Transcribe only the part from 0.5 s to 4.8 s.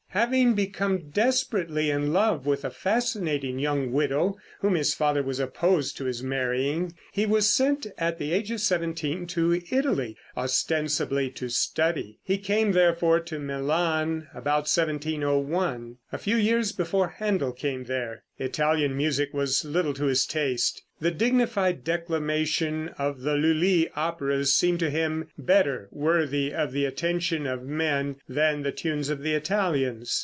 become desperately in love with a fascinating young widow, whom